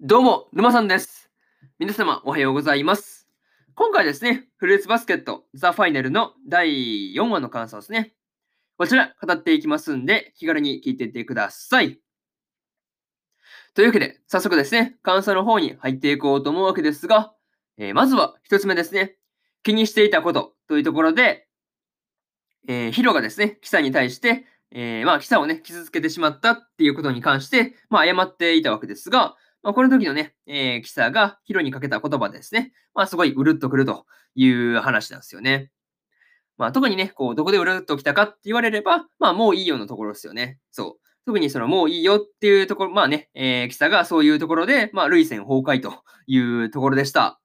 [0.00, 1.28] どうも、沼さんです。
[1.80, 3.28] 皆様、おはようございます。
[3.74, 8.14] 今回ですね、フルーツバスケットザ・ファイナルの第4話の感想ですね。
[8.76, 11.98] こちら、語っていきますんで、気軽に聞いていってください。
[13.74, 17.34] というわけで、早速ですね、感想の方に入っていこうと思うわけですが、
[17.76, 19.16] えーまずは一つ目ですね、
[19.64, 21.48] 気にしていたことというところで、
[22.68, 35.70] えーヒロがですね、キサに対して、えーまあ、キサをね、傷つけてしまったっていうことに関して、まあ、謝っていたわけですが、まあ、この時のね、えーキサがヒロにかけた言葉ですね、まあ、すごいうるっとくるという話なんですよね。
[36.56, 40.58] まあ、特にね、こう、どこでうるっときたかって言われれば、まあ、もういいよのところですよね。
[40.72, 41.06] そう。
[41.24, 47.40] 特にその、もういいよっていうところ、まあね、えーキサがそういうところで、まあ、類戦崩壊というところでした。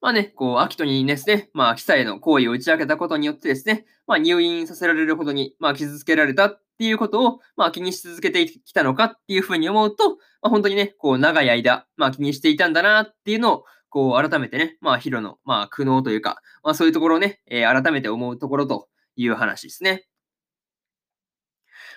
[0.00, 20.04] まあね、こう、アキトにですね、まあ、キサへの行為を打ち明けたことによってですね、まあ、入院させられるほどに、まあ、傷つけられたっっていうことを、まあ、気にし続けてきたのかっていうふうに思うと、まあ、本当にね、こう、長い間、まあ、気にしていたんだなっていうのを、こう、改めてね、まあ、ヒロの、まあ、苦悩というか、まあ、そういうところをね、えー改めて思うところという話ですね。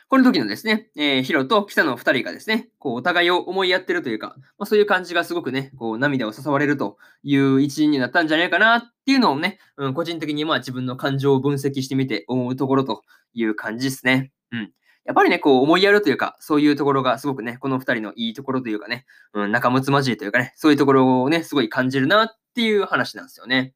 [0.08, 14.32] この時のですね、えーヒロとキサの二人がですね、こう、お互いを思いやってるというか、まあ、そういう感じがすごくね、こう、涙を誘われるという一因になったんじゃないかなっていうのをね、うん、個人的にまあ自分の感情を分析してみて思うところという感じですね。
[14.52, 14.72] うん。
[15.06, 23.74] やっぱりね、こう思いやるというか、そういうところがすごくね、この二人のいいところというかね、うん、仲睦まじいというかね、そういうところをね、すごい感じるなっていう話なんですよね。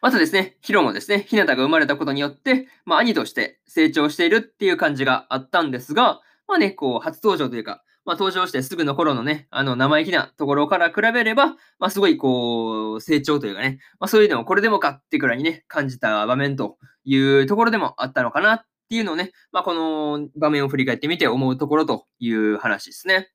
[0.00, 23.28] またですね、ヒロもですね、ひなたが生まれたことによって、まあ兄として成長しているっていう感じがあったんですが、まあね、こう初登場というか、まあ登場してすぐの頃のね、あの生意気なところから比べれば、まあすごいこう、成長というかね、まあそういうのをこれでもかってくらいにね、感じた場面というところでもあったのかなっていうのをね、まあこの場面を振り返ってみて思うところという話ですね。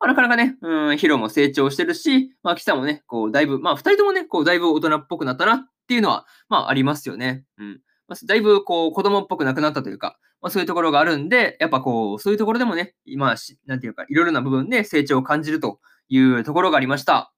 [0.00, 7.44] まあ、なかなかね、うん、ヒロも成長してるし、まあ、キサもね、こう、だいぶ、まあ、二人ともね、こう、だいぶ大人っぽくなったなっていうのは、まあ、ありますよね。
[7.58, 7.80] うん。
[8.06, 13.34] まあ、だいぶ、こう、子供っぽくなくなったというか、まあ、そういうところがあるんで、やっぱこう、そういうところでもね、今、
[13.66, 17.32] なんていうか、いろいろな部分で成長を感じるというところがありました。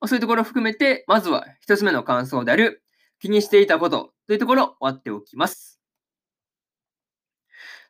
[0.00, 2.82] まあ、そういうところを含めて、まずは一つ目の感想である、
[3.18, 5.80] 気にしていたことというところを終わっておきます。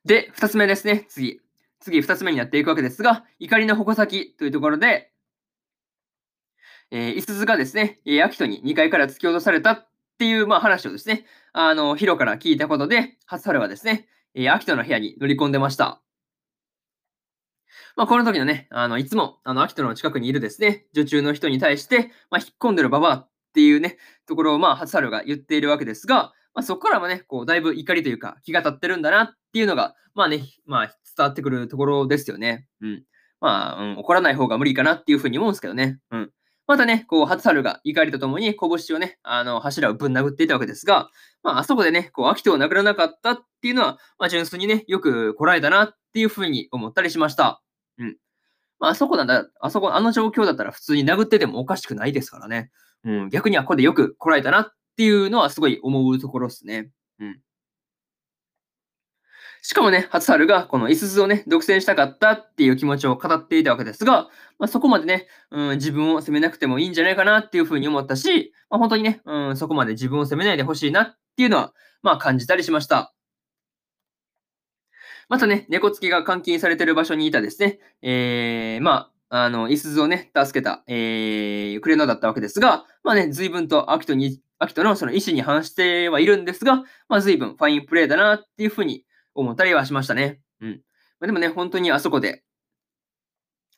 [0.04, 1.40] で、二つ目ですね、次。
[1.80, 5.12] 次、二つ目になっていくわけですが、怒りの矛先というところで、
[6.90, 16.00] えー、いすずがですね、えー、アキトに2階から突き落とされたっていう、まあ、話をですね、あの、ヒロから聞いたことで、初春はですね、えー、アキトの部屋に乗り込んでました。
[17.96, 32.66] まあ、この時のね、あの、いつも、あの、アキトの近くにいるですね、女中の人に対して、まあ、引っ込んでるババアっていうね、ところを、まあ、初春が言っているわけですが、まあ、そこからもね、こう、だいぶ怒りというか、気が立ってるんだなっていうのが、まあね、まあ、伝わってくるところですよね。
[32.80, 33.04] うん。
[33.40, 35.98] まあ、うん、怒らない方が無理かなっていうふうに思うんですけどね。
[36.10, 36.30] うん。
[36.66, 41.10] またね、こう、初春が怒りとともに拳をね、あの、柱をぶん殴っていたわけですが、
[41.42, 47.62] まあ、あそこでね、こう、秋人を殴らなかったっていうのは、まあ、純粋にね、よくこらえたなっていうふうに思ったりしました。
[47.98, 48.16] うん。
[48.78, 52.70] まあ、あそこなんだ、あそこ、あの状況だったら普通に殴っててもおかしくないですからね。
[53.04, 56.90] うん、逆にはここでよくこらえたなっていうのはすごい思うところですね。
[59.66, 73.14] しかもね、初春がこのイスズをね、独占したかったっていう気持ちを語っていたわけですが、まあ、そこまでね、うん、自分を責めなくてもいいんじゃないかなっていうふうに思ったし、まあ、本当にね、うん、そこまで自分を責めないでほしいなっていうのは、まあ感じたりしました。
[75.30, 90.40] またね、猫付きが監禁されてる場所にいたですね、えー、まあ、あの、イスズをね、助けた、えー、クレノだったわけですが、まあね、随分とアキトに、アキトのその意思に反してはいるんですが、まあ随分ファインプレーだなっていうふうに思ったりはしましたね。
[90.60, 90.70] うん。
[91.20, 92.42] まあ、でもね、本当にあそこで、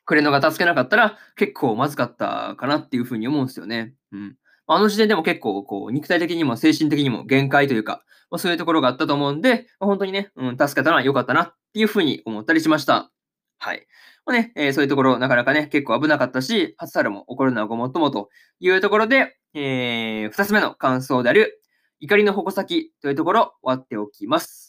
[0.05, 3.95] クレノが助けなかったら結構まずかったかなっていうふうに思うんですよね。
[4.13, 4.37] うん。
[4.69, 13.11] あの時点でも結構こう肉体的にも精神的にも限界というか、まあ、そういうところがあったと思うんで、まあ、本当にね、うん、助けたのは良かったなっていうふうに思ったりしました。
[13.59, 13.87] はい。
[14.25, 18.29] まあねえーそういうところなかなかね、結構危なかったし、初春も怒るのはごもっともと
[18.61, 21.63] いうところで、えー、二つ目の感想である、
[22.01, 24.66] 怒りの矛先というところ終わっておきます。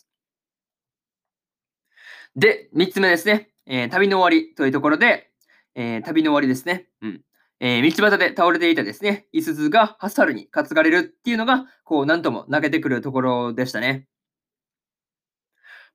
[2.36, 3.50] で、三つ目ですね。
[3.66, 5.30] えー旅の終わりというところで、
[5.76, 6.88] えー旅の終わりですね。
[7.02, 7.22] うん。
[7.60, 14.08] えー道端で倒れていたですね、いすずがハッサルに担がれるっていうのが、こう、なんとも泣けてくるところでしたね。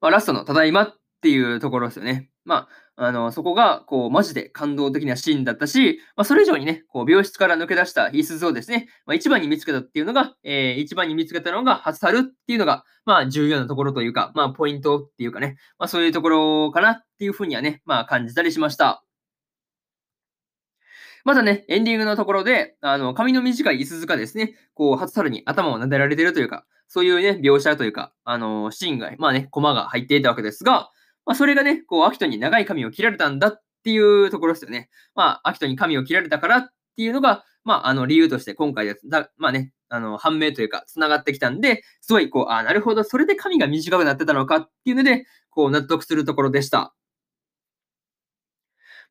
[0.00, 2.30] まあ、ラストのただいまっていうところですよね。
[2.44, 19.02] まあ、あの、そこが、こう、マジで感動的なシーンだったし、まあ、それ以上にね、こう、病室から抜け出したイスズをですね、まあ、一番に見つけたっていうのが、えー、一番に見つけたのが初猿っていうのが、まあ、重要なところというか、まあ、ポイントっていうかね、まあ、そういうところかなっていうふうにはね、まあ、感じたりしました。
[21.24, 30.90] またね、エンディングのところで、あの、髪の短いイスズがですね、こう、初猿に頭を撫でられてるというか、そういうね、描写というか、あの、シーンが、まあね、コマが入っていたわけですが、
[31.24, 34.90] まあ、それがね、こう、アキトに長い髪を切られたんだっていうところですよね。
[35.14, 38.96] まあ、アキトに髪を切られたからっていうのが、まあ、あの、理由として今回で、
[39.36, 46.94] まあね、あの、判明というか、繋がってきたんで、すごい、こう、あなるほど、それで髪が短くなってたのかっていうので、こう、納得するところでした。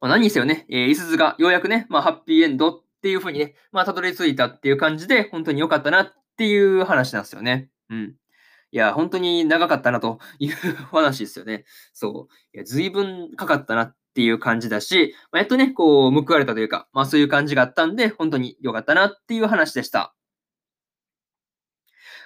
[0.02, 7.70] まあ、何にせよね、えー、イスズがようやくね、まあ、ハッピーエンドっていう風にね、まあ、たどり着いたっていう感じで、本当に良かったなっていう話なんですよね。
[7.90, 8.16] うん。
[8.72, 10.56] いや、本当に長かったなという
[10.92, 11.66] 話ですよね。
[11.94, 12.34] そう。
[12.56, 20.14] いや、随分かかったなっていう感じだし、まあ、やっとね、こう、報われたというか、まあそういう感じがあったんで、本当に良かったなっていう話でした。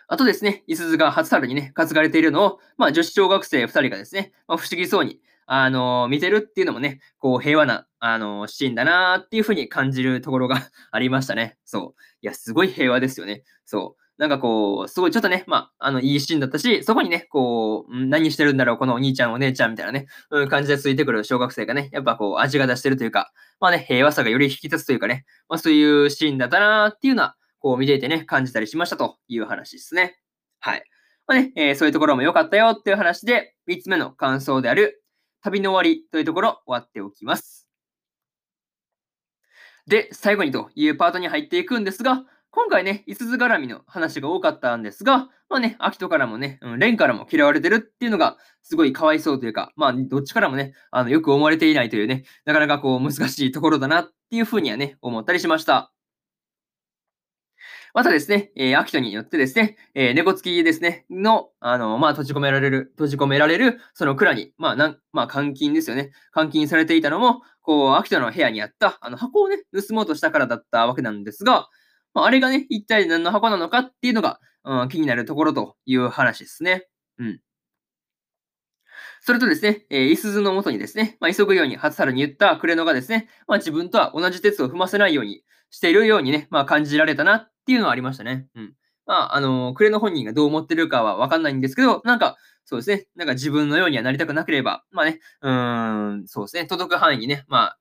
[0.08, 11.58] あとですね、いすずが初春にね、担がれているのを、まあ女子小学生2人がですね、まあ、不思議そうに、あのー、見てるっていうのもね、こう平和な、あのー、シーンだなっていうふうに感じるところが ありましたね。
[11.66, 12.02] そう。
[12.22, 13.44] いや、すごい平和ですよね。
[13.66, 14.05] そう。
[14.18, 30.18] なんかこう、すごいちょっとね、まあ、あの、いいシーンだったし、そこにね、こう、何してるんだろう、このお兄ちゃん、お姉ちゃんみたいなね、うん、感じでついてくる小学生がね、やっぱこう、味が出してるというか、まあね、平和さがより引き立つというかね、まあそういうシーンだったなっていうのは、こう見ていてね、感じたりしましたという話ですね。
[30.60, 30.84] はい。
[31.28, 35.04] まあね、えー、そういうところも良かったよっていう話で、3つ目の感想である、
[35.42, 37.68] 旅の終わりというところ、終わっておきます。
[39.88, 42.24] で、最後にというパートに入っていくんですが、
[42.56, 55.92] 今回ね、いつつ絡みの話が多かったんですが、まあね、秋人からもね、うん、レンからも嫌われてるっていうのが、すごいかわいそうというか、まあ、どっちからもね、あの、よく思われていないというね、なかなかこう、難しいところだなっていうふうにはね、思ったりしました。
[57.94, 66.12] またですね、えー、アキトによってですね、えー、猫付きですね、の、あの、まあ、閉じ込められる、閉じ込められる、その蔵に、まあ、なん、まあ、監禁ですよね。
[66.34, 71.68] 監禁されていたのも、こう、アキトの部屋にあった、あの、箱をね、盗もうとしたからだったわけなんですが、
[72.16, 76.88] まあ、あれがね、一体何の箱なのかっていうのが、うん、気になるところという話ですね。
[77.20, 77.40] うん。
[79.22, 88.48] それとですね、えー、イスズのもとにですね、まあ、急ぐように初春に言ったクレノがですね、まあ、自分とは同じ鉄を踏ませないようにしているようにね、まあ、感じられたなっていうのはありましたね。
[88.56, 88.74] うん。
[89.06, 97.78] まあ、あのー、クレノ本人がどう思ってるかはわかんないんですけど、なんか、そうですね、なんか自分のようにはなりたくなければ、まあね、うーん、そうですね、届く範囲にね、まあ、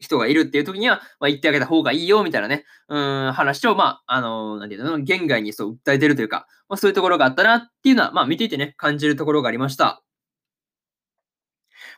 [0.00, 2.98] 人がいるっていう時には、まあ、言ってあげた方がいいよ、みたいなね、う
[3.28, 10.02] ん、話を、まあ、あの、なんていうの、言外にそう訴えてるというか、まあ、そういうところがあったなっていうのは、まあ、見ていてね、感じるところがありました。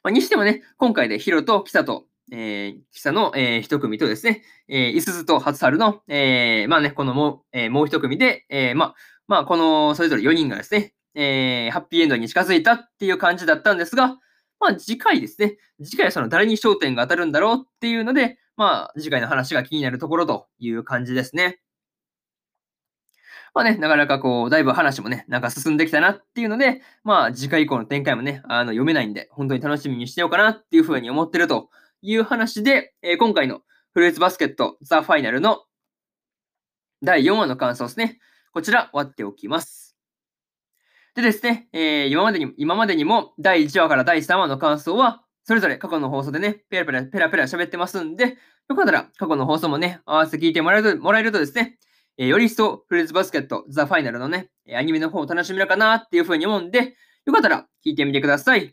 [0.02, 8.94] まあ、にしてもね、今回でヒロとキサと、えー、キサの、えー、一組とですね、えー、イスズとハツハルの、えー、まあね、このもう、えー、もう一組で、えー、まあ、
[9.28, 14.16] まあ、この、それぞれ4人がですね、えー、ハッピーエンドに近づいたっていう感じだったんですが、
[14.62, 15.56] まあ、次回ですね。
[15.82, 21.58] 次回はその誰に焦点が当たるんだろうっていうので、まあ、次回の話が気になるところという感じですね。
[23.54, 31.68] まあね、なかなかこう、だいぶ話もね、なんか進んできたなっていうので、まあ、次回以降の展開もね、あの、読めないんで、本当に楽しみにしてようかなっていうふうに思ってると
[32.00, 33.62] いう話で、えー、今回の
[33.94, 35.64] フルーツバスケットザ・ファイナルの
[37.02, 38.20] 第4話の感想ですね。
[38.52, 39.91] こちら、終わっておきます。
[41.14, 48.38] でですね、えー、今までに、今までにも第1話から第3話の感想は、それぞれ過去の放送でね、ペラペラ、ペラペラ喋ってますんで、
[48.68, 51.78] よかったら過去の放送もね、合わせて聞いてもらえるともらえるとですね、
[52.16, 56.94] えー、より一層フルーツバスケットザ・ファイナルのね、アニメの方を楽しめるかなっていうふうに思うんで、
[57.26, 58.64] よかったら聞いてみてください。
[58.64, 58.70] っ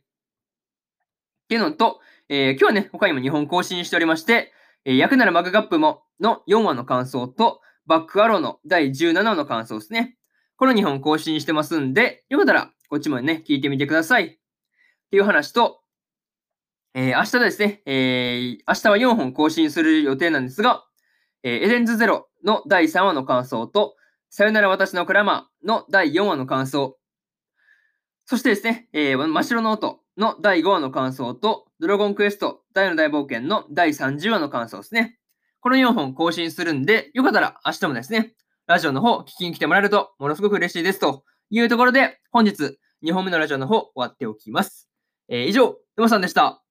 [1.50, 4.54] ていうのと、えー、今日はね、他にも2本更新しておりまして、
[4.86, 10.19] えー、役ならマグカップもの4話の感想と、バックアローの第17話の感想ですね。
[10.60, 14.26] この2本更新してますんで、よかったらこっちもね、聞いてみてください。
[14.26, 14.30] っ
[15.10, 15.80] ていう話と、
[16.94, 20.84] えー、明日ですね、えー、明日は4本更新する予定なんですが、
[21.44, 23.96] えー、エデンズゼロの第3話の感想と、
[24.30, 26.98] さよなら私のクラマーの第4話の感想、
[28.26, 35.18] そしてですね、えー、真っ白の音の第5話の感想と、ドラゴンクエスト大の大冒険の第30話の感想ですね。
[35.62, 38.34] この4本更新するんで、よかったら明日もですね、
[38.70, 44.88] ラジオの方聞きに来てもらえるとものすごく嬉しいですというところで、本日2本目のラジオの方終わっておきます。
[45.28, 46.64] えー、以上、沼さんでした。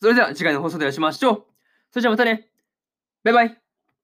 [0.00, 1.44] それでは次回の放送でお会いしましょう。
[1.90, 2.50] それじゃあまたね。
[3.24, 3.61] バイバイ。